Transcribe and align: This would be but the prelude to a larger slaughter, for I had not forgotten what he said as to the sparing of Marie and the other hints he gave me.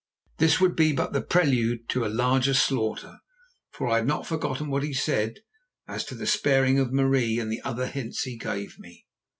This 0.39 0.59
would 0.59 0.75
be 0.75 0.93
but 0.93 1.13
the 1.13 1.21
prelude 1.21 1.87
to 1.89 2.03
a 2.03 2.07
larger 2.09 2.55
slaughter, 2.55 3.19
for 3.69 3.87
I 3.87 3.97
had 3.97 4.07
not 4.07 4.25
forgotten 4.25 4.71
what 4.71 4.81
he 4.81 4.95
said 4.95 5.41
as 5.87 6.03
to 6.05 6.15
the 6.15 6.25
sparing 6.25 6.79
of 6.79 6.91
Marie 6.91 7.37
and 7.37 7.51
the 7.51 7.61
other 7.61 7.85
hints 7.85 8.23
he 8.23 8.35
gave 8.35 8.79
me. 8.79 9.05